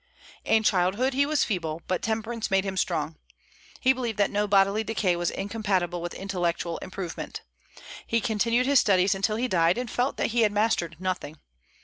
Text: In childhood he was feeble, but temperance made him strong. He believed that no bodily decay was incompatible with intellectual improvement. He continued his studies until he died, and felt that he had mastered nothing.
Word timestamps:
In 0.43 0.63
childhood 0.63 1.13
he 1.13 1.27
was 1.27 1.43
feeble, 1.43 1.83
but 1.87 2.01
temperance 2.01 2.49
made 2.49 2.63
him 2.63 2.75
strong. 2.75 3.17
He 3.79 3.93
believed 3.93 4.17
that 4.17 4.31
no 4.31 4.47
bodily 4.47 4.83
decay 4.83 5.15
was 5.15 5.29
incompatible 5.29 6.01
with 6.01 6.15
intellectual 6.15 6.79
improvement. 6.79 7.43
He 8.07 8.19
continued 8.19 8.65
his 8.65 8.79
studies 8.79 9.13
until 9.13 9.35
he 9.35 9.47
died, 9.47 9.77
and 9.77 9.91
felt 9.91 10.17
that 10.17 10.31
he 10.31 10.41
had 10.41 10.51
mastered 10.53 10.95
nothing. 10.99 11.37